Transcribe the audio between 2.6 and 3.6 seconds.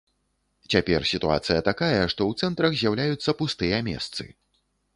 з'яўляюцца